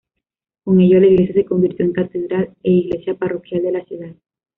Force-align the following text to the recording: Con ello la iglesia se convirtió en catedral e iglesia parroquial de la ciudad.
Con 0.63 0.79
ello 0.81 0.99
la 0.99 1.05
iglesia 1.05 1.35
se 1.35 1.45
convirtió 1.45 1.85
en 1.85 1.93
catedral 1.93 2.55
e 2.63 2.71
iglesia 2.71 3.13
parroquial 3.13 3.61
de 3.61 3.71
la 3.71 3.85
ciudad. 3.85 4.15